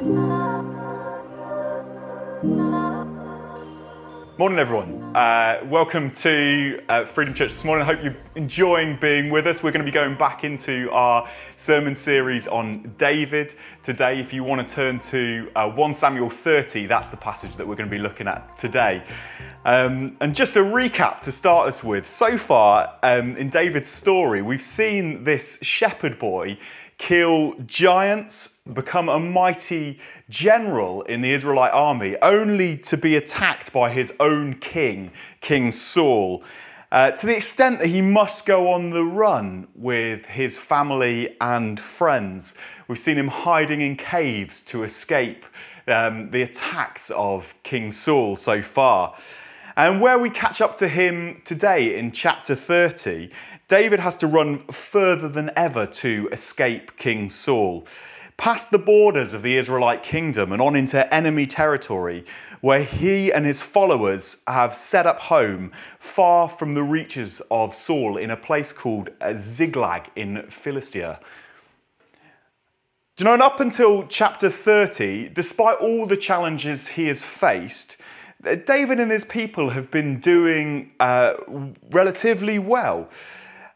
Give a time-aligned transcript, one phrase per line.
[0.00, 0.78] Morning,
[4.58, 5.14] everyone.
[5.14, 7.86] Uh, welcome to uh, Freedom Church this morning.
[7.86, 9.62] I hope you're enjoying being with us.
[9.62, 14.18] We're going to be going back into our sermon series on David today.
[14.18, 17.76] If you want to turn to uh, 1 Samuel 30, that's the passage that we're
[17.76, 19.04] going to be looking at today.
[19.66, 22.08] Um, and just a recap to start us with.
[22.08, 26.56] So far um, in David's story, we've seen this shepherd boy
[27.00, 33.90] kill giants, become a mighty general in the Israelite army, only to be attacked by
[33.90, 35.10] his own king,
[35.40, 36.44] King Saul.
[36.92, 41.80] Uh, to the extent that he must go on the run with his family and
[41.80, 42.52] friends.
[42.86, 45.46] We've seen him hiding in caves to escape
[45.88, 49.16] um, the attacks of King Saul so far.
[49.74, 53.30] And where we catch up to him today in chapter 30
[53.70, 57.86] David has to run further than ever to escape King Saul,
[58.36, 62.24] past the borders of the Israelite kingdom and on into enemy territory,
[62.60, 68.16] where he and his followers have set up home far from the reaches of Saul
[68.16, 71.20] in a place called Ziklag in Philistia.
[73.14, 77.98] Do you know, and up until chapter 30, despite all the challenges he has faced,
[78.42, 81.34] David and his people have been doing uh,
[81.92, 83.08] relatively well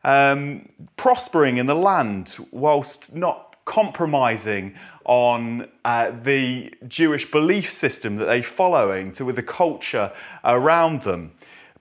[0.05, 4.75] um, prospering in the land whilst not compromising
[5.05, 10.13] on uh, the Jewish belief system that they're following to with the culture
[10.45, 11.33] around them.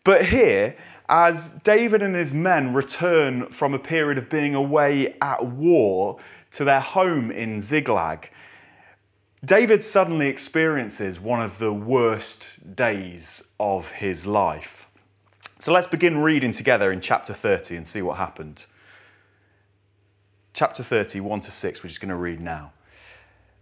[0.03, 0.75] But here,
[1.09, 6.19] as David and his men return from a period of being away at war
[6.51, 8.29] to their home in Ziklag,
[9.43, 14.87] David suddenly experiences one of the worst days of his life.
[15.63, 18.65] So let's begin reading together in chapter 30 and see what happened.
[20.51, 22.73] Chapter 30, 1 to 6, we're just going to read now.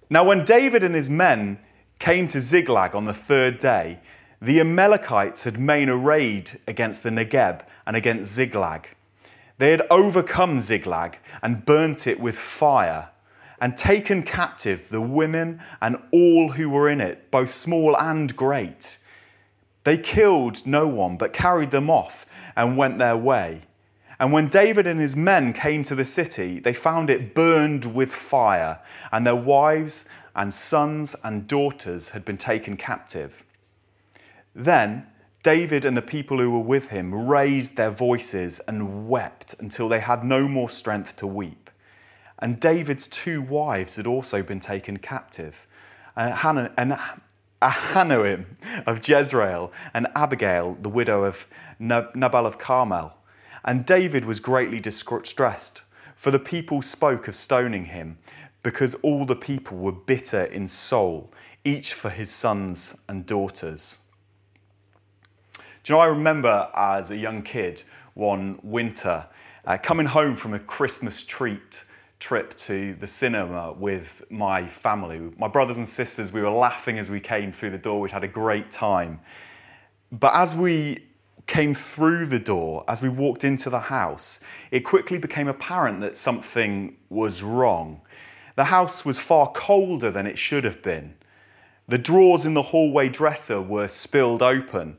[0.10, 1.60] Now, when David and his men
[2.00, 4.00] came to Ziklag on the third day,
[4.42, 8.88] the Amalekites had made a raid against the Negeb and against Ziklag.
[9.60, 13.10] They had overcome Ziklag and burnt it with fire,
[13.60, 18.98] and taken captive the women and all who were in it, both small and great.
[19.84, 22.26] They killed no one, but carried them off
[22.56, 23.62] and went their way.
[24.20, 28.14] And when David and his men came to the city, they found it burned with
[28.14, 28.80] fire,
[29.12, 30.06] and their wives
[30.36, 33.44] and sons and daughters had been taken captive.
[34.54, 35.08] Then
[35.44, 40.00] David and the people who were with him raised their voices and wept until they
[40.00, 41.72] had no more strength to weep.
[42.38, 45.66] And David's two wives had also been taken captive.
[46.16, 46.98] And Hannah, and
[47.62, 48.46] Ahinoam
[48.86, 51.48] of Jezreel, and Abigail, the widow of
[51.80, 53.18] Nabal of Carmel.
[53.64, 55.82] And David was greatly distressed,
[56.16, 58.18] for the people spoke of stoning him,
[58.64, 61.32] because all the people were bitter in soul,
[61.64, 64.00] each for his sons and daughters.
[65.84, 67.84] Do you know, I remember as a young kid
[68.14, 69.26] one winter
[69.66, 71.84] uh, coming home from a Christmas treat
[72.22, 75.20] trip to the cinema with my family.
[75.38, 78.00] My brothers and sisters, we were laughing as we came through the door.
[78.00, 79.20] We'd had a great time.
[80.12, 81.08] But as we
[81.48, 84.40] came through the door, as we walked into the house,
[84.70, 88.02] it quickly became apparent that something was wrong.
[88.56, 91.16] The house was far colder than it should have been.
[91.88, 94.98] The drawers in the hallway dresser were spilled open,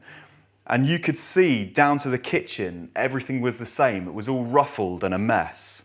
[0.66, 4.08] and you could see down to the kitchen, everything was the same.
[4.08, 5.84] It was all ruffled and a mess.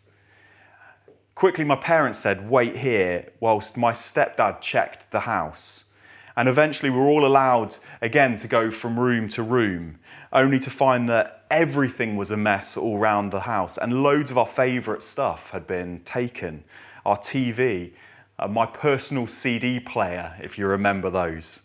[1.38, 5.86] Quickly, my parents said, Wait here, whilst my stepdad checked the house.
[6.36, 10.00] And eventually, we were all allowed again to go from room to room,
[10.34, 14.40] only to find that everything was a mess all round the house, and loads of
[14.40, 16.64] our favourite stuff had been taken
[17.06, 17.92] our TV,
[18.40, 21.60] uh, my personal CD player, if you remember those,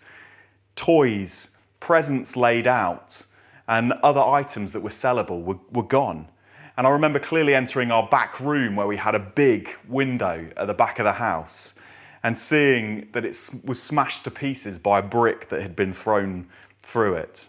[0.76, 1.48] toys,
[1.80, 3.22] presents laid out,
[3.66, 6.28] and other items that were sellable were, were gone.
[6.76, 10.66] And I remember clearly entering our back room where we had a big window at
[10.66, 11.74] the back of the house
[12.22, 16.46] and seeing that it was smashed to pieces by a brick that had been thrown
[16.82, 17.46] through it.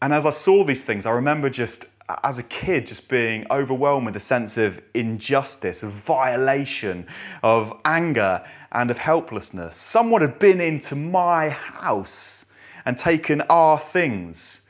[0.00, 1.86] And as I saw these things, I remember just
[2.22, 7.06] as a kid just being overwhelmed with a sense of injustice, of violation,
[7.42, 9.76] of anger, and of helplessness.
[9.76, 12.44] Someone had been into my house
[12.84, 14.60] and taken our things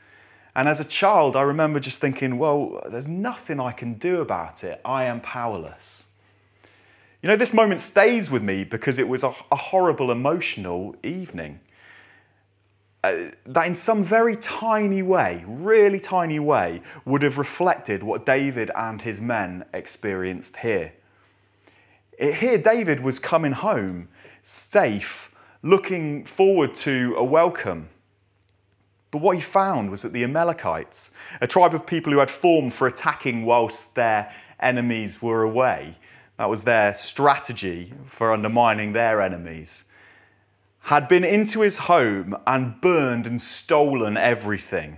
[0.55, 4.63] and as a child, I remember just thinking, well, there's nothing I can do about
[4.63, 4.79] it.
[4.85, 6.05] I am powerless.
[7.21, 11.59] You know, this moment stays with me because it was a, a horrible emotional evening.
[13.03, 18.71] Uh, that in some very tiny way, really tiny way, would have reflected what David
[18.75, 20.93] and his men experienced here.
[22.17, 24.07] It, here, David was coming home
[24.41, 25.31] safe,
[25.63, 27.89] looking forward to a welcome.
[29.15, 31.09] But what he found was that the Amalekites,
[31.39, 34.29] a tribe of people who had formed for attacking whilst their
[34.59, 35.97] enemies were away,
[36.35, 39.85] that was their strategy for undermining their enemies,
[40.79, 44.97] had been into his home and burned and stolen everything.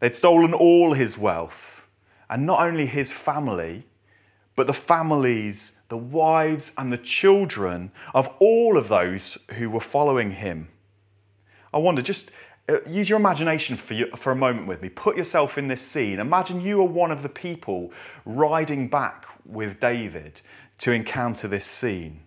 [0.00, 1.88] They'd stolen all his wealth,
[2.28, 3.86] and not only his family,
[4.54, 10.32] but the families, the wives, and the children of all of those who were following
[10.32, 10.68] him.
[11.72, 12.30] I wonder, just
[12.68, 14.88] Uh, use your imagination for, you, for a moment with me.
[14.88, 16.18] Put yourself in this scene.
[16.18, 17.92] Imagine you are one of the people
[18.24, 20.40] riding back with David
[20.78, 22.20] to encounter this scene.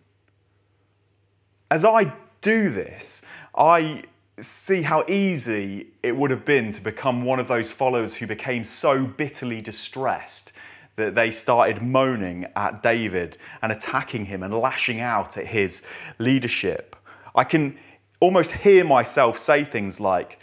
[1.69, 3.21] As I do this,
[3.55, 4.03] I
[4.39, 8.63] see how easy it would have been to become one of those followers who became
[8.63, 10.53] so bitterly distressed
[10.95, 15.81] that they started moaning at David and attacking him and lashing out at his
[16.17, 16.95] leadership.
[17.35, 17.77] I can
[18.19, 20.39] almost hear myself say things like,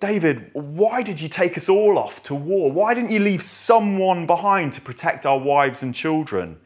[0.00, 2.72] David, why did you take us all off to war?
[2.72, 6.58] Why didn't you leave someone behind to protect our wives and children?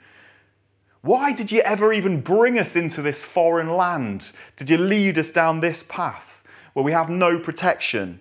[1.02, 4.32] Why did you ever even bring us into this foreign land?
[4.56, 8.20] Did you lead us down this path where we have no protection?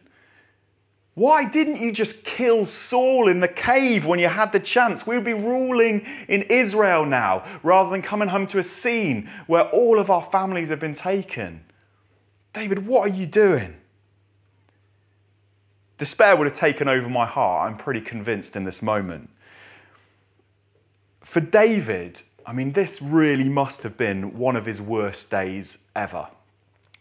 [1.13, 5.07] Why didn't you just kill Saul in the cave when you had the chance?
[5.07, 9.69] We would be ruling in Israel now rather than coming home to a scene where
[9.69, 11.61] all of our families have been taken.
[12.55, 13.75] David, what are you doing?
[15.97, 19.29] Despair would have taken over my heart, I'm pretty convinced in this moment.
[21.21, 26.29] For David, I mean, this really must have been one of his worst days ever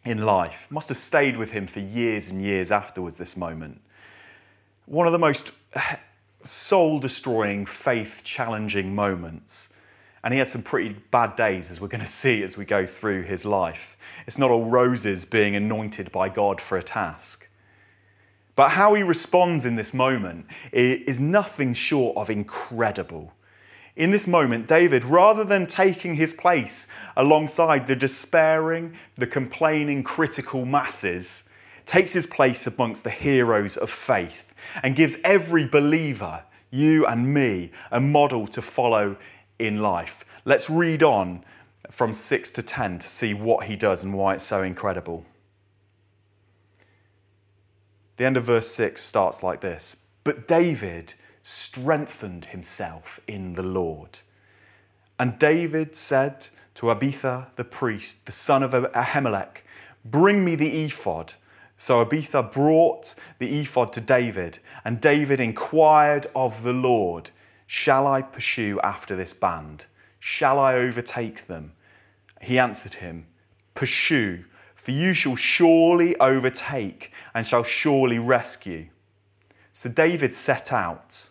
[0.05, 0.67] in life.
[0.71, 3.81] Must have stayed with him for years and years afterwards, this moment.
[4.87, 5.53] One of the most
[6.43, 9.69] soul destroying, faith challenging moments
[10.25, 12.87] and he had some pretty bad days, as we're going to see as we go
[12.87, 13.97] through his life.
[14.27, 17.47] It's not all roses being anointed by God for a task.
[18.57, 23.33] But how he responds in this moment is nothing short of incredible.
[23.97, 26.87] In this moment, David, rather than taking his place
[27.17, 31.45] alongside the despairing, the complaining, critical masses,
[31.85, 37.71] takes his place amongst the heroes of faith and gives every believer, you and me,
[37.91, 39.17] a model to follow
[39.67, 40.25] in life.
[40.45, 41.45] Let's read on
[41.91, 45.25] from 6 to 10 to see what he does and why it's so incredible.
[48.17, 54.21] The end of verse 6 starts like this But David strengthened himself in the Lord.
[55.19, 59.59] And David said to Abiathar the priest, the son of Ahimelech,
[60.05, 61.35] Bring me the ephod.
[61.77, 67.31] So Abiathar brought the ephod to David, and David inquired of the Lord.
[67.67, 69.87] Shall I pursue after this band?
[70.21, 71.73] Shall I overtake them?
[72.41, 73.27] He answered him,
[73.75, 74.45] Pursue,
[74.75, 78.89] for you shall surely overtake and shall surely rescue.
[79.73, 81.29] So David set out,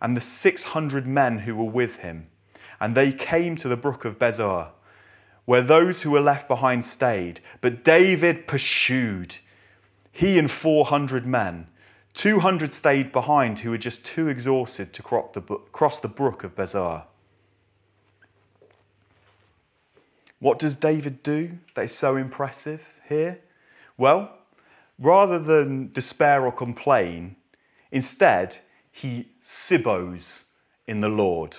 [0.00, 2.28] and the 600 men who were with him,
[2.80, 4.68] and they came to the brook of Besor,
[5.44, 7.40] where those who were left behind stayed.
[7.60, 9.38] But David pursued,
[10.12, 11.68] he and 400 men
[12.18, 17.04] 200 stayed behind who were just too exhausted to cross the brook of Besor.
[20.40, 23.38] What does David do that is so impressive here?
[23.96, 24.32] Well,
[24.98, 27.36] rather than despair or complain,
[27.92, 28.58] instead,
[28.90, 30.46] he sibos
[30.88, 31.58] in the Lord.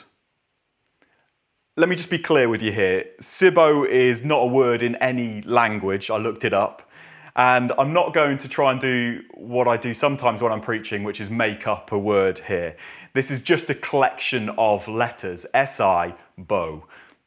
[1.78, 3.06] Let me just be clear with you here.
[3.22, 6.10] Sibo is not a word in any language.
[6.10, 6.89] I looked it up.
[7.40, 11.06] And I'm not going to try and do what I do sometimes when I'm preaching,
[11.06, 12.76] which is make up a word here.
[13.14, 16.86] This is just a collection of letters S I, bo.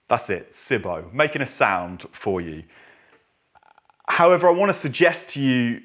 [0.09, 2.65] That's it, Sibo, making a sound for you.
[4.07, 5.81] However, I want to suggest to you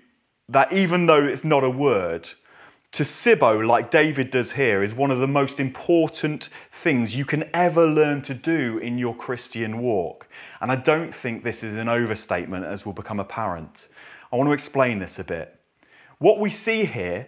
[0.50, 2.28] that even though it's not a word,
[2.92, 7.50] to Sibo, like David does here, is one of the most important things you can
[7.54, 10.28] ever learn to do in your Christian walk.
[10.60, 13.88] And I don't think this is an overstatement, as will become apparent.
[14.32, 15.60] I want to explain this a bit.
[16.20, 17.28] What we see here,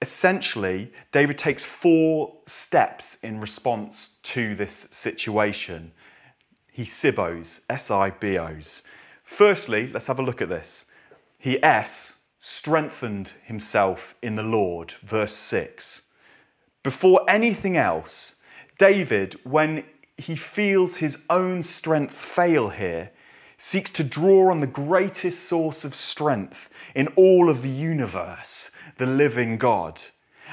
[0.00, 5.92] essentially, David takes four steps in response to this situation.
[6.70, 8.82] He sibos, S I B O's.
[9.24, 10.84] Firstly, let's have a look at this.
[11.38, 16.02] He S, strengthened himself in the Lord, verse 6.
[16.82, 18.34] Before anything else,
[18.78, 19.84] David, when
[20.16, 23.11] he feels his own strength fail here,
[23.64, 29.06] seeks to draw on the greatest source of strength in all of the universe, the
[29.06, 30.02] living God.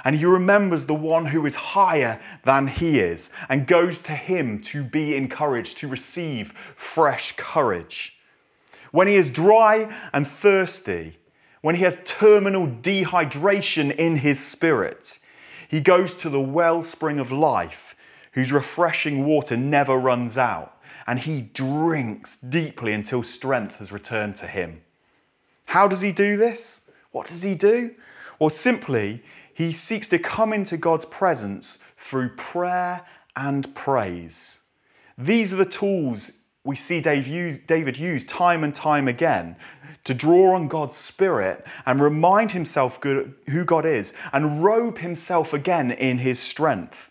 [0.05, 4.61] And he remembers the one who is higher than he is and goes to him
[4.61, 8.15] to be encouraged, to receive fresh courage.
[8.91, 11.17] When he is dry and thirsty,
[11.61, 15.17] when he has terminal dehydration in his spirit,
[15.67, 17.95] he goes to the wellspring of life,
[18.33, 20.78] whose refreshing water never runs out,
[21.09, 24.79] and he drinks deeply until strength has returned to him.
[25.65, 26.81] How does he do this?
[27.09, 27.95] What does he do?
[28.37, 34.59] Well, simply, he seeks to come into God's presence through prayer and praise.
[35.17, 36.29] These are the tools
[36.63, 39.55] we see David use time and time again
[40.03, 45.89] to draw on God's Spirit and remind himself who God is and robe himself again
[45.89, 47.08] in his strength.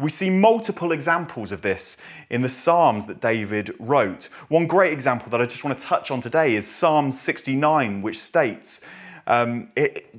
[0.00, 1.96] We see multiple examples of this
[2.30, 4.28] in the Psalms that David wrote.
[4.46, 8.20] One great example that I just want to touch on today is Psalm 69, which
[8.20, 8.80] states,
[9.26, 10.14] um, it,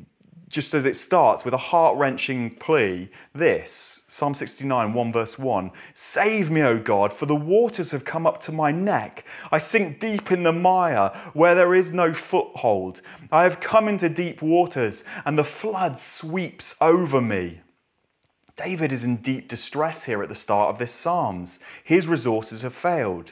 [0.50, 5.72] just as it starts with a heart wrenching plea, this Psalm 69, 1 verse 1
[5.94, 9.24] Save me, O God, for the waters have come up to my neck.
[9.50, 13.02] I sink deep in the mire where there is no foothold.
[13.32, 17.62] I have come into deep waters, and the flood sweeps over me.
[18.60, 21.60] David is in deep distress here at the start of this Psalms.
[21.82, 23.32] His resources have failed.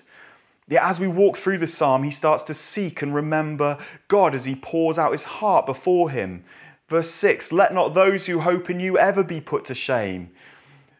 [0.69, 4.45] Yet as we walk through the psalm, he starts to seek and remember God as
[4.45, 6.45] he pours out his heart before him.
[6.87, 10.29] Verse 6 Let not those who hope in you ever be put to shame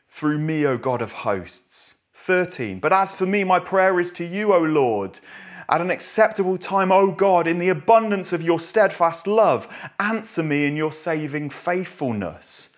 [0.09, 1.95] through me, O God of hosts.
[2.13, 5.21] 13 But as for me, my prayer is to you, O Lord.
[5.69, 9.69] At an acceptable time, O God, in the abundance of your steadfast love,
[10.01, 12.69] answer me in your saving faithfulness.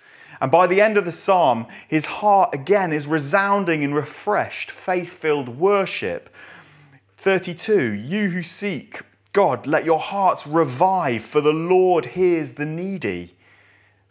[0.42, 5.14] And by the end of the psalm, his heart again is resounding in refreshed, faith
[5.14, 6.34] filled worship.
[7.18, 9.02] 32 You who seek
[9.34, 13.36] God, let your hearts revive, for the Lord hears the needy.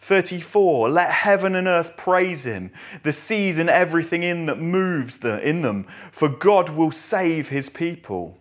[0.00, 2.70] 34 Let heaven and earth praise him,
[3.02, 8.38] the seas and everything in that moves in them, for God will save his people.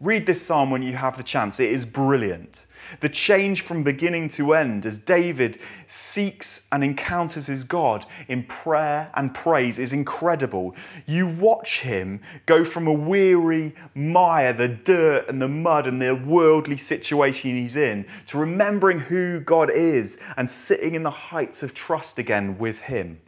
[0.00, 1.60] Read this psalm when you have the chance.
[1.60, 2.65] It is brilliant.
[3.00, 9.10] The change from beginning to end as David seeks and encounters his God in prayer
[9.14, 10.74] and praise is incredible.
[11.06, 16.14] You watch him go from a weary mire, the dirt and the mud and the
[16.14, 21.74] worldly situation he's in, to remembering who God is and sitting in the heights of
[21.74, 23.20] trust again with him.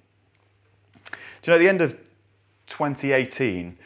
[1.43, 1.93] Do you know, at the end of
[2.67, 3.79] 2018,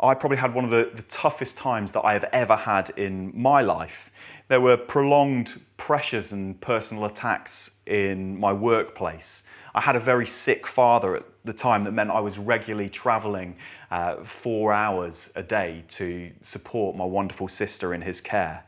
[0.00, 3.32] I probably had one of the, the toughest times that I have ever had in
[3.34, 4.10] my life.
[4.48, 9.42] There were prolonged pressures and personal attacks in my workplace.
[9.74, 13.56] I had a very sick father at the time that meant I was regularly travelling
[13.90, 18.64] uh, four hours a day to support my wonderful sister in his care.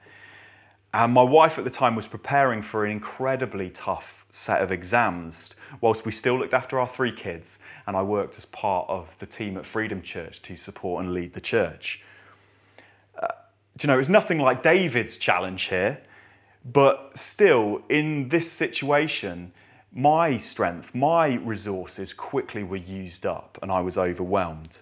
[0.94, 5.50] And my wife at the time was preparing for an incredibly tough set of exams,
[5.82, 9.26] whilst we still looked after our three kids, and I worked as part of the
[9.26, 12.00] team at Freedom Church to support and lead the church.
[13.76, 16.00] Uh, you know, it's nothing like David's challenge here,
[16.64, 19.52] but still, in this situation,
[19.92, 24.78] my strength, my resources quickly were used up, and I was overwhelmed.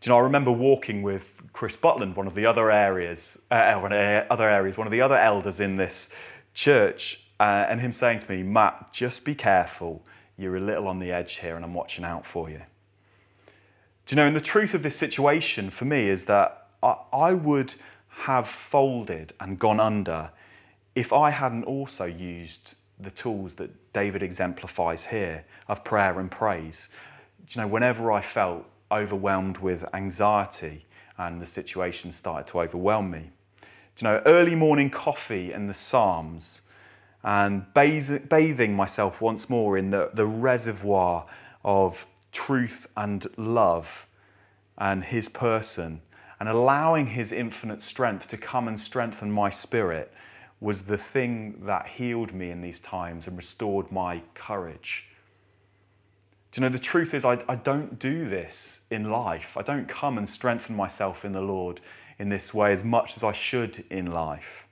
[0.00, 3.54] Do you know, I remember walking with Chris Butland, one of the other areas, uh,
[3.54, 6.08] uh other areas, one of the other elders in this
[6.52, 10.04] church, uh, and him saying to me, Matt, just be careful.
[10.36, 12.62] You're a little on the edge here, and I'm watching out for you.
[14.06, 17.32] Do you know, and the truth of this situation for me is that I, I
[17.32, 17.74] would
[18.16, 20.30] have folded and gone under
[20.94, 26.88] if I hadn't also used the tools that David exemplifies here of prayer and praise.
[27.50, 30.86] You know, whenever I felt overwhelmed with anxiety
[31.18, 33.30] and the situation started to overwhelm me,
[33.98, 36.62] you know, early morning coffee and the Psalms
[37.22, 41.26] and bathing myself once more in the, the reservoir
[41.64, 44.06] of truth and love
[44.76, 46.02] and his person
[46.40, 50.12] and allowing his infinite strength to come and strengthen my spirit
[50.60, 55.06] was the thing that healed me in these times and restored my courage.
[56.50, 59.56] Do you know, the truth is, I, I don't do this in life.
[59.56, 61.80] I don't come and strengthen myself in the Lord
[62.18, 64.68] in this way as much as I should in life.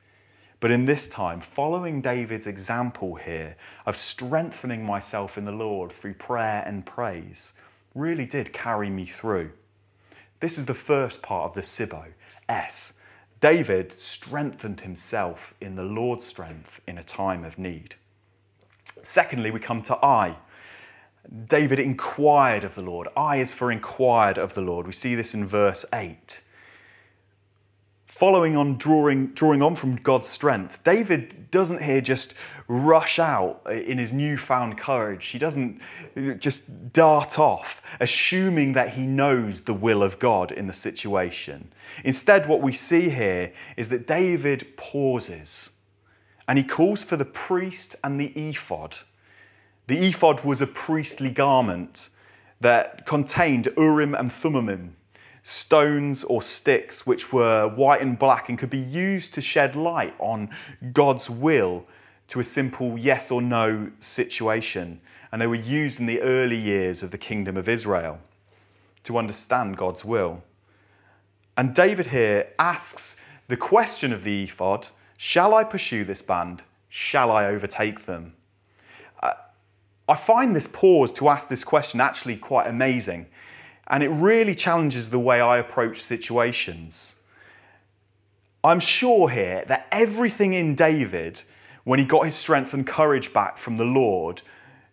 [0.61, 6.15] But in this time, following David's example here of strengthening myself in the Lord through
[6.15, 7.53] prayer and praise,
[7.97, 9.51] really did carry me through.
[10.43, 12.05] This is the first part of the Sibo,
[12.49, 12.95] S.
[13.41, 17.95] David strengthened himself in the Lord's strength in a time of need.
[19.03, 20.35] Secondly, we come to I.
[21.47, 23.07] David inquired of the Lord.
[23.17, 24.85] I is for inquired of the Lord.
[24.85, 26.41] We see this in verse 8.
[28.23, 32.35] Following on, drawing, drawing on from God's strength, David doesn't here just
[32.69, 35.27] rush out in his newfound courage.
[35.27, 35.81] He doesn't
[36.39, 41.73] just dart off, assuming that he knows the will of God in the situation.
[42.05, 45.71] Instead, what we see here is that David pauses
[46.47, 48.99] and he calls for the priest and the ephod.
[49.89, 52.09] The ephod was a priestly garment
[52.61, 54.95] that contained Urim and Thummim,
[55.43, 60.15] stones or sticks which were white and black and could be used to shed light
[60.19, 60.49] on
[60.93, 61.85] God's will
[62.29, 65.01] to a simple yes or no situation.
[65.31, 68.21] And they were used in the early years of the kingdom of Israel
[69.05, 70.43] to understand God's will.
[71.57, 73.17] And David here asks
[73.49, 76.63] the question of the ephod Shall I pursue this band?
[76.89, 78.35] Shall I overtake them?
[79.23, 79.35] Uh,
[80.09, 83.27] I find this pause to ask this question actually quite amazing.
[83.89, 87.17] And it really challenges the way I approach situations.
[88.65, 91.43] I'm sure here that everything in David,
[91.85, 94.43] when he got his strength and courage back from the Lord,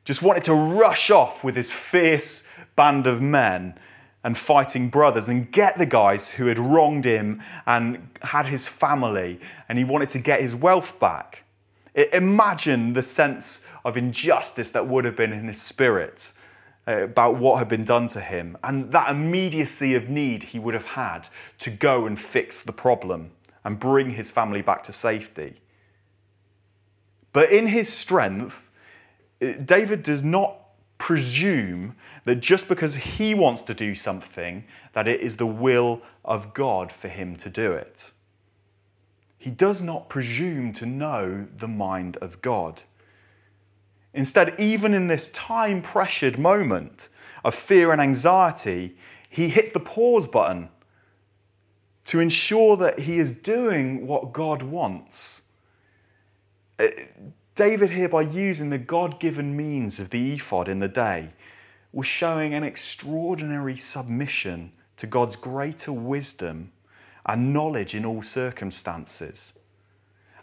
[0.06, 2.42] just wanted to rush off with his fierce
[2.76, 3.78] band of men
[4.24, 9.40] and fighting brothers and get the guys who had wronged him and had his family,
[9.70, 11.44] and he wanted to get his wealth back.
[11.94, 16.32] Imagine the sense of injustice that would have been in his spirit
[16.90, 20.86] about what had been done to him, and that immediacy of need he would have
[20.86, 21.28] had
[21.60, 23.32] to go and fix the problem
[23.64, 25.62] and bring his family back to safety.
[27.32, 28.70] But in his strength,
[29.42, 30.56] uh, David does not
[30.98, 36.54] presume that just because he wants to do something, that it is the will of
[36.54, 38.12] God for him to do it.
[39.38, 42.82] He does not presume to know the mind of God.
[44.14, 47.10] Instead, even in this time pressured moment
[47.44, 48.98] of fear and anxiety,
[49.30, 50.70] he hits the pause button
[52.06, 55.44] to ensure that he is doing what God wants.
[56.80, 56.88] Uh,
[57.54, 61.30] David, here, by using the God given means of the ephod in the day,
[61.92, 66.72] was showing an extraordinary submission to God's greater wisdom
[67.26, 69.54] and knowledge in all circumstances.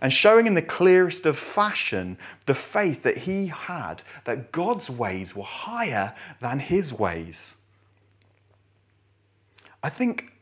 [0.01, 5.35] And showing in the clearest of fashion the faith that he had that God's ways
[5.35, 7.57] were higher than his ways.
[9.83, 10.33] I think,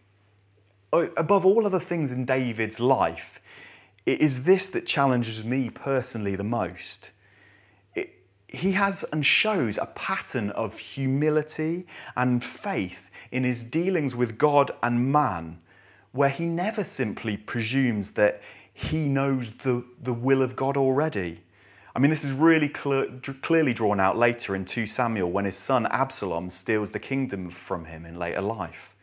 [0.93, 3.41] uh, above all other things in David's life,
[4.07, 7.11] it is this that challenges me personally the most.
[7.95, 8.15] It,
[8.49, 11.87] he has and shows a pattern of humility
[12.17, 15.59] and faith in his dealings with God and man,
[16.13, 18.41] where he never simply presumes that
[18.75, 21.41] he knows the, the will of God already.
[21.97, 23.07] I mean, this is really cl-
[23.41, 27.85] clearly drawn out later in 2 Samuel when his son Absalom steals the kingdom from
[27.85, 28.95] him in later life.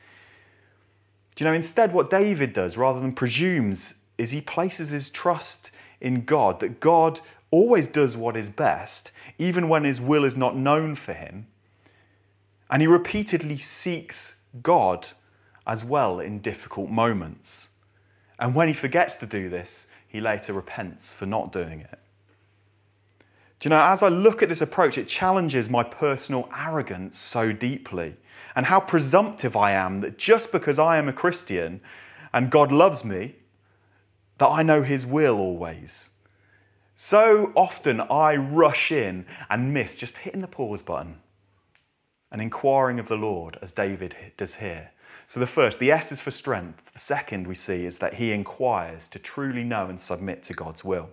[1.35, 5.71] Do you know, instead, what David does, rather than presumes is he places his trust
[6.01, 10.57] in God, that God always does what is best, even when his will is not
[10.57, 11.47] known for him.
[12.69, 15.07] And he repeatedly seeks God
[15.65, 17.69] as well in difficult moments.
[18.41, 21.99] And when he forgets to do this, he later repents for not doing it.
[23.59, 27.51] Do you know, as I look at this approach, it challenges my personal arrogance so
[27.51, 28.15] deeply
[28.55, 31.79] and how presumptive I am that just because I am a Christian
[32.33, 33.35] and God loves me,
[34.39, 36.09] that I know His will always.
[36.95, 41.19] So often I rush in and miss just hitting the pause button
[42.31, 44.89] and inquiring of the Lord, as David does here.
[45.31, 46.91] So, the first, the S is for strength.
[46.91, 50.83] The second we see is that he inquires to truly know and submit to God's
[50.83, 51.09] will.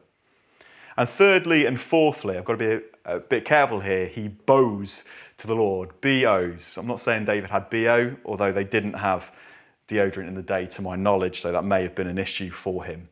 [0.96, 5.04] And thirdly and fourthly, I've got to be a, a bit careful here, he bows
[5.36, 5.90] to the Lord.
[6.00, 6.76] BOs.
[6.76, 9.30] I'm not saying David had BO, although they didn't have
[9.86, 12.82] deodorant in the day to my knowledge, so that may have been an issue for
[12.82, 13.08] him.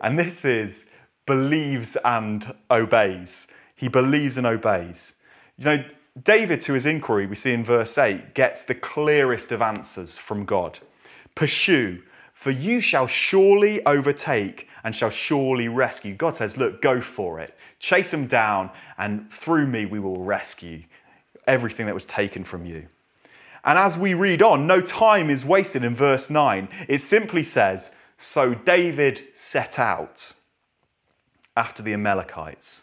[0.00, 0.86] And this is
[1.26, 3.48] believes and obeys.
[3.76, 5.12] He believes and obeys.
[5.58, 5.84] You know,
[6.24, 10.44] David, to his inquiry, we see in verse 8, gets the clearest of answers from
[10.44, 10.78] God.
[11.34, 12.02] Pursue,
[12.32, 16.14] for you shall surely overtake and shall surely rescue.
[16.14, 17.56] God says, Look, go for it.
[17.78, 20.82] Chase them down, and through me we will rescue
[21.46, 22.86] everything that was taken from you.
[23.64, 26.68] And as we read on, no time is wasted in verse 9.
[26.88, 30.32] It simply says, so David set out
[31.56, 32.82] after the Amalekites.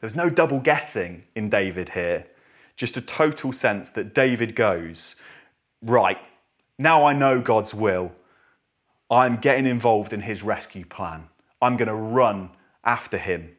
[0.00, 2.26] There's no double guessing in David here,
[2.76, 5.16] just a total sense that David goes,
[5.82, 6.18] right,
[6.78, 8.12] now I know God's will.
[9.10, 11.28] I'm getting involved in his rescue plan.
[11.60, 12.50] I'm going to run
[12.84, 13.50] after him.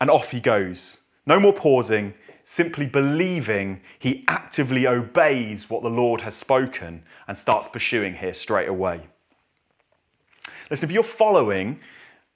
[0.00, 0.98] And off he goes.
[1.26, 7.68] No more pausing, simply believing he actively obeys what the Lord has spoken and starts
[7.68, 9.02] pursuing here straight away.
[10.70, 11.80] Listen, if you're following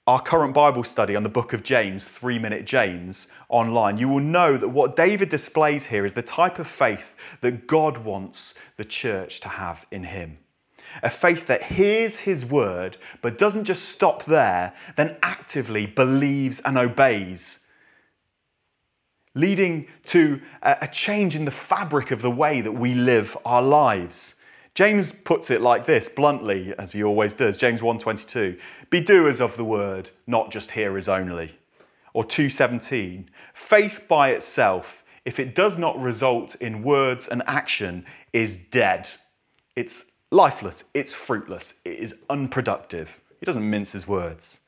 [0.05, 4.19] our current Bible study on the book of James, Three Minute James, online, you will
[4.19, 8.83] know that what David displays here is the type of faith that God wants the
[8.83, 10.39] church to have in him.
[11.01, 16.77] A faith that hears his word, but doesn't just stop there, then actively believes and
[16.77, 17.59] obeys,
[19.33, 24.35] leading to a change in the fabric of the way that we live our lives.
[24.75, 27.57] James puts it like this, bluntly, as he always does.
[27.57, 28.57] James 1:22,
[28.89, 31.59] "Be doers of the word, not just hearers only."
[32.13, 38.57] Or 2:17, "Faith by itself, if it does not result in words and action, is
[38.57, 39.09] dead.
[39.75, 44.59] It's lifeless, it's fruitless, it is unproductive." He doesn't mince his words.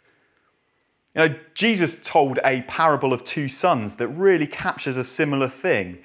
[1.16, 5.98] You know, Jesus told a parable of two sons that really captures a similar thing,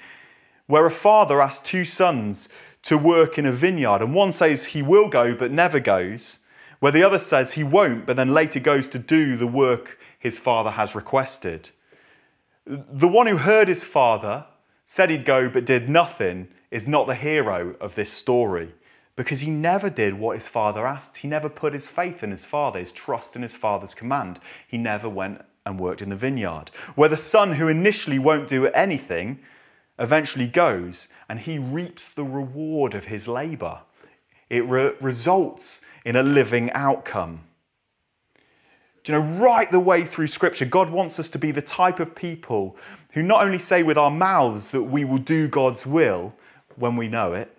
[0.67, 2.49] where a father asked two sons
[2.83, 4.03] to work in a vineyard.
[4.03, 6.38] And one says he will go but never goes,
[6.79, 10.38] where the other says he won't but then later goes to do the work his
[10.38, 11.71] father has requested.
[12.66, 14.47] The one who heard his father,
[14.87, 18.75] said he'd go but did nothing, is not the hero of this story
[19.16, 21.19] because he never did what his father asked.
[21.19, 24.40] He never put his faith in his father, his trust in his father's command.
[24.66, 26.71] He never went and worked in the vineyard.
[26.95, 29.40] Where the son who initially won't do anything
[30.01, 33.81] eventually goes and he reaps the reward of his labor.
[34.49, 37.43] It re- results in a living outcome.
[39.05, 42.01] Do you know, right the way through Scripture, God wants us to be the type
[42.01, 42.77] of people
[43.13, 46.35] who not only say with our mouths that we will do God's will
[46.77, 47.57] when we know it,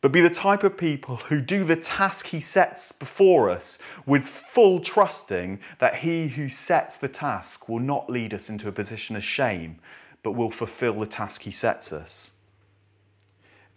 [0.00, 4.26] but be the type of people who do the task He sets before us with
[4.26, 9.16] full trusting that He who sets the task will not lead us into a position
[9.16, 9.78] of shame,
[10.24, 12.32] but will fulfill the task he sets us.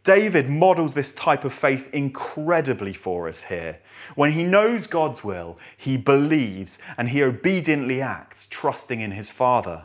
[0.03, 3.79] David models this type of faith incredibly for us here.
[4.15, 9.83] When he knows God's will, he believes and he obediently acts, trusting in his Father.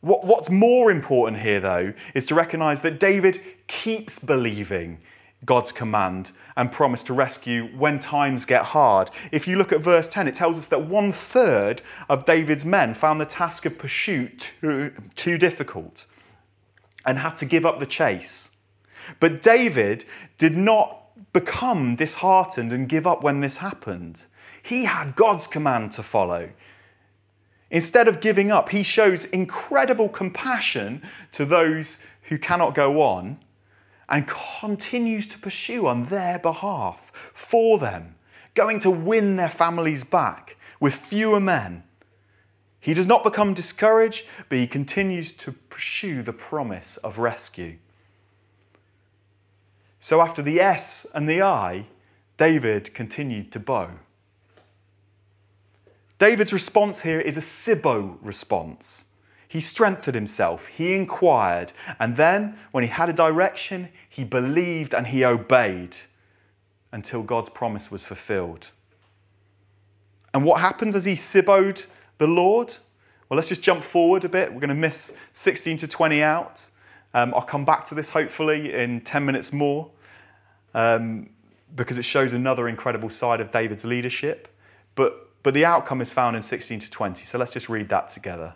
[0.00, 4.98] What's more important here, though, is to recognize that David keeps believing
[5.44, 9.10] God's command and promise to rescue when times get hard.
[9.30, 12.94] If you look at verse 10, it tells us that one third of David's men
[12.94, 16.06] found the task of pursuit too, too difficult
[17.06, 18.50] and had to give up the chase.
[19.20, 20.04] But David
[20.36, 24.24] did not become disheartened and give up when this happened.
[24.62, 26.50] He had God's command to follow.
[27.70, 33.38] Instead of giving up, he shows incredible compassion to those who cannot go on
[34.08, 34.26] and
[34.60, 38.14] continues to pursue on their behalf for them,
[38.54, 41.82] going to win their families back with fewer men.
[42.80, 47.76] He does not become discouraged, but he continues to pursue the promise of rescue.
[50.00, 51.86] So after the S and the I,
[52.36, 53.90] David continued to bow.
[56.18, 59.06] David's response here is a Sibo response.
[59.48, 65.06] He strengthened himself, he inquired, and then, when he had a direction, he believed and
[65.06, 65.96] he obeyed
[66.92, 68.68] until God's promise was fulfilled.
[70.34, 71.84] And what happens as he siboed
[72.18, 72.74] the Lord?
[73.28, 74.52] Well, let's just jump forward a bit.
[74.52, 76.66] We're going to miss 16 to 20 out.
[77.14, 79.90] Um, I'll come back to this hopefully in 10 minutes more
[80.74, 81.30] um,
[81.74, 84.48] because it shows another incredible side of David's leadership.
[84.94, 87.24] But, but the outcome is found in 16 to 20.
[87.24, 88.54] So let's just read that together.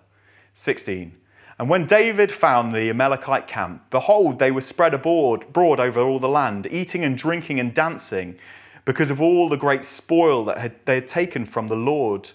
[0.54, 1.12] 16.
[1.58, 6.18] And when David found the Amalekite camp, behold, they were spread abroad, abroad over all
[6.18, 8.36] the land, eating and drinking and dancing,
[8.84, 12.30] because of all the great spoil that had, they had taken from the Lord,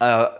[0.00, 0.30] uh,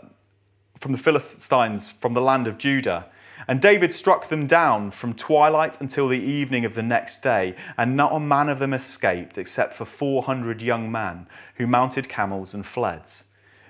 [0.81, 3.07] from the Philistines, from the land of Judah.
[3.47, 7.97] And David struck them down from twilight until the evening of the next day, and
[7.97, 12.67] not a man of them escaped, except for 400 young men who mounted camels and
[12.67, 13.11] fled.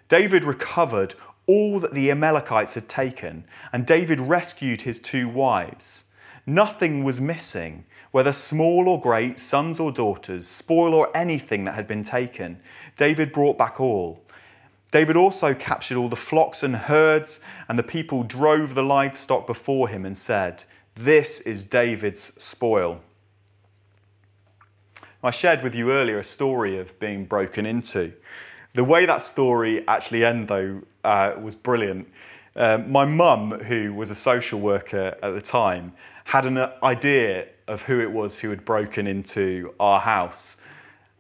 [0.09, 1.15] David recovered
[1.51, 6.05] all that the Amalekites had taken, and David rescued his two wives.
[6.47, 11.89] Nothing was missing, whether small or great, sons or daughters, spoil or anything that had
[11.89, 12.61] been taken.
[12.97, 14.23] David brought back all.
[14.93, 19.89] David also captured all the flocks and herds, and the people drove the livestock before
[19.89, 20.63] him and said,
[20.95, 23.01] This is David's spoil.
[25.21, 28.13] I shared with you earlier a story of being broken into.
[28.75, 32.09] The way that story actually ended, though, uh, was brilliant.
[32.55, 35.93] Uh, my mum, who was a social worker at the time,
[36.25, 40.57] had an idea of who it was who had broken into our house.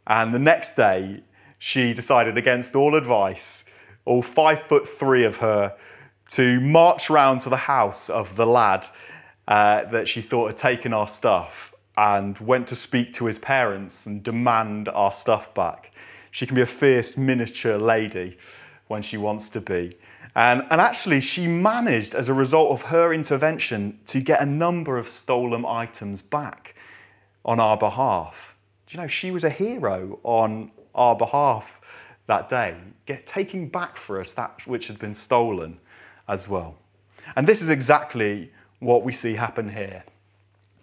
[0.07, 1.23] And the next day,
[1.59, 3.65] she decided, against all advice,
[4.05, 5.77] all five foot three of her,
[6.31, 8.87] to march round to the house of the lad
[9.49, 14.07] uh, that she thought had taken our stuff and went to speak to his parents
[14.07, 15.93] and demand our stuff back.
[16.31, 18.39] She can be a fierce miniature lady
[18.89, 19.97] when she wants to be.
[20.35, 24.97] And, and actually, she managed, as a result of her intervention, to get a number
[24.97, 26.75] of stolen items back
[27.45, 28.55] on our behalf.
[28.87, 31.81] Do you know, she was a hero on our behalf
[32.27, 35.79] that day, get, taking back for us that which had been stolen
[36.29, 36.77] as well.
[37.35, 40.05] And this is exactly what we see happen here.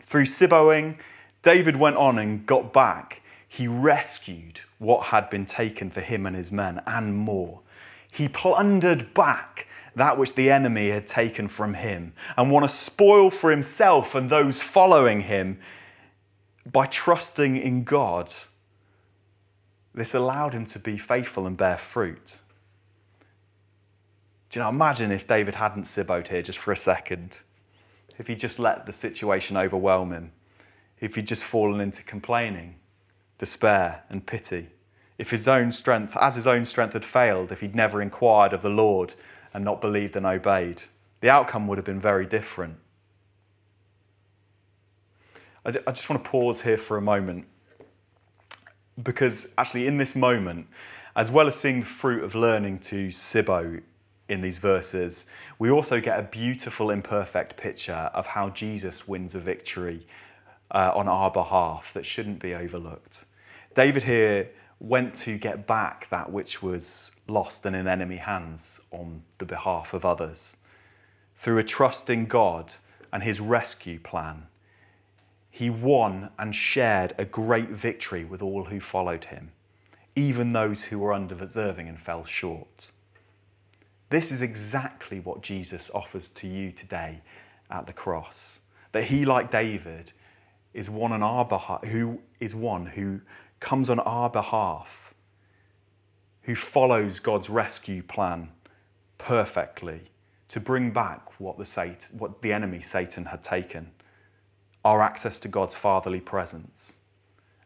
[0.02, 0.98] Through Siboing,
[1.42, 3.22] David went on and got back.
[3.48, 7.62] He rescued what had been taken for him and his men and more.
[8.12, 13.32] He plundered back that which the enemy had taken from him and won a spoil
[13.32, 15.60] for himself and those following him
[16.72, 18.34] by trusting in God.
[19.94, 22.38] This allowed him to be faithful and bear fruit.
[24.50, 27.40] Do you know, imagine if David hadn't siboed here just for a second,
[28.18, 30.32] if he just let the situation overwhelm him,
[31.00, 32.76] if he'd just fallen into complaining,
[33.38, 34.70] despair, and pity
[35.18, 38.62] if his own strength, as his own strength had failed, if he'd never inquired of
[38.62, 39.14] the Lord
[39.54, 40.84] and not believed and obeyed,
[41.22, 42.78] the outcome would have been very different.
[45.66, 47.46] I just want to pause here for a moment
[49.04, 50.68] because actually, in this moment,
[51.16, 53.82] as well as seeing the fruit of learning to Sibo
[54.30, 55.26] in these verses,
[55.60, 60.08] we also get a beautiful, imperfect picture of how Jesus wins a victory
[60.72, 63.26] uh, on our behalf that shouldn't be overlooked.
[63.76, 64.50] David here
[64.80, 69.94] went to get back that which was lost and in enemy hands on the behalf
[69.94, 70.58] of others.
[71.36, 72.74] Through a trust in God
[73.12, 74.48] and his rescue plan,
[75.50, 79.52] he won and shared a great victory with all who followed him,
[80.16, 82.92] even those who were undeserving and fell short.
[84.10, 87.22] This is exactly what Jesus offers to you today
[87.70, 88.60] at the cross.
[88.92, 90.14] That he, like David,
[90.74, 93.22] is one on our behalf, who is one who
[93.60, 95.14] comes on our behalf,
[96.44, 98.50] who follows God's rescue plan
[99.18, 100.12] perfectly
[100.50, 103.92] to bring back what the, what the enemy Satan had taken,
[104.86, 106.98] our access to God's fatherly presence,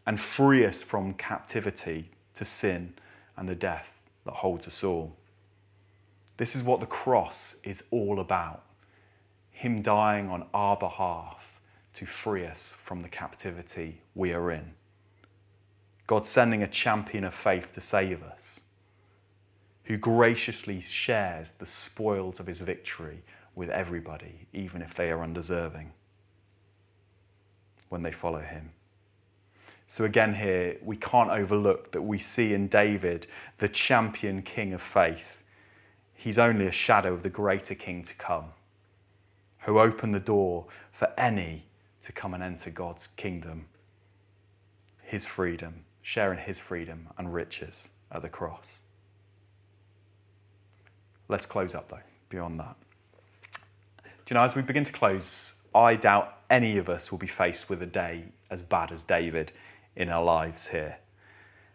[0.05, 2.93] and free us from captivity to sin
[3.37, 5.15] and the death that holds us all.
[6.37, 8.63] This is what the cross is all about
[9.51, 11.40] Him dying on our behalf
[11.93, 14.73] to free us from the captivity we are in.
[16.07, 18.61] God sending a champion of faith to save us,
[19.85, 23.23] who graciously shares the spoils of his victory
[23.55, 25.91] with everybody, even if they are undeserving,
[27.89, 28.71] when they follow him.
[29.87, 33.27] So, again, here, we can't overlook that we see in David
[33.57, 35.43] the champion king of faith.
[36.13, 38.45] He's only a shadow of the greater king to come,
[39.59, 41.65] who opened the door for any
[42.03, 43.65] to come and enter God's kingdom,
[45.01, 48.81] his freedom, sharing his freedom and riches at the cross.
[51.27, 52.75] Let's close up, though, beyond that.
[54.03, 57.27] Do you know, as we begin to close, I doubt any of us will be
[57.27, 59.51] faced with a day as bad as David
[59.95, 60.97] in our lives here.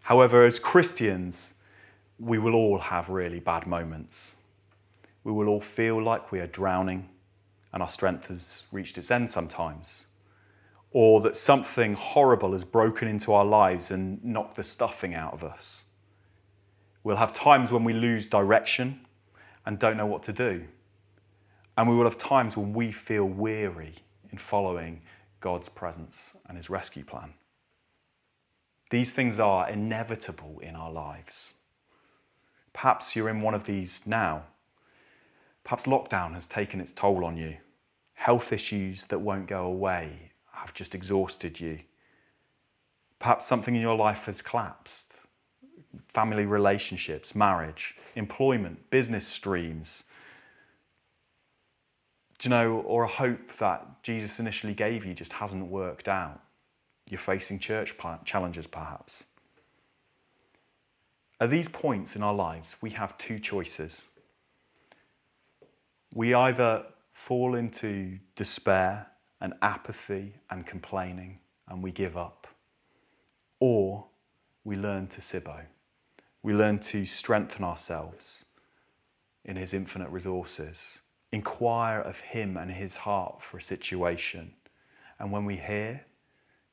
[0.02, 1.54] However, as Christians,
[2.18, 4.36] we will all have really bad moments.
[5.24, 7.08] We will all feel like we are drowning
[7.72, 10.05] and our strength has reached its end sometimes
[10.98, 15.44] or that something horrible has broken into our lives and knocked the stuffing out of
[15.44, 15.84] us.
[17.04, 19.00] We'll have times when we lose direction
[19.66, 20.64] and don't know what to do.
[21.76, 23.92] And we will have times when we feel weary
[24.32, 25.02] in following
[25.40, 27.34] God's presence and His rescue plan.
[28.88, 31.52] These things are inevitable in our lives.
[32.72, 34.44] Perhaps you're in one of these now.
[35.62, 37.58] Perhaps lockdown has taken its toll on you.
[38.14, 41.78] Health issues that won't go away have just exhausted you.
[43.18, 45.14] Perhaps something in your life has collapsed
[46.08, 50.04] family relationships, marriage, employment, business streams.
[52.38, 56.40] Do you know, or a hope that Jesus initially gave you just hasn't worked out?
[57.08, 59.24] You're facing church challenges, perhaps.
[61.40, 64.06] At these points in our lives, we have two choices.
[66.14, 69.06] We either fall into despair
[69.40, 72.46] and apathy and complaining and we give up.
[73.60, 74.06] Or
[74.64, 75.62] we learn to Sibo.
[76.42, 78.44] We learn to strengthen ourselves
[79.44, 81.00] in His infinite resources,
[81.32, 84.52] inquire of Him and His heart for a situation.
[85.18, 86.04] And when we hear,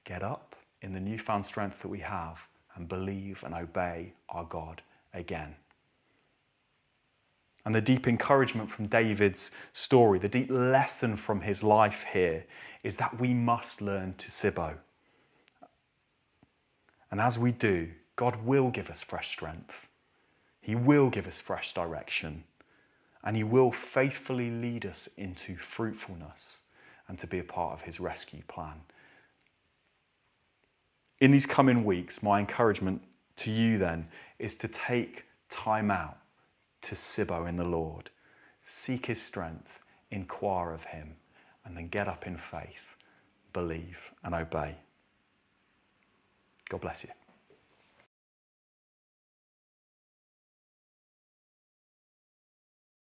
[0.04, 2.38] get up in the newfound strength that we have
[2.76, 4.82] and believe and obey our God
[5.14, 5.56] again.
[7.66, 12.46] And the deep encouragement from David's story, the deep lesson from his life here,
[12.84, 14.76] is that we must learn to Sibo.
[17.10, 19.88] And as we do, God will give us fresh strength.
[20.60, 22.44] He will give us fresh direction.
[23.24, 26.60] And He will faithfully lead us into fruitfulness
[27.08, 28.82] and to be a part of His rescue plan.
[31.20, 33.02] In these coming weeks, my encouragement
[33.38, 34.08] to you then
[34.40, 36.18] is to take time out
[36.84, 38.10] to Sibo in the Lord,
[38.64, 39.80] seek His strength,
[40.12, 41.16] inquire of Him,
[41.66, 42.98] and then get up in faith,
[43.54, 44.76] believe, and obey.
[46.70, 47.10] God bless you.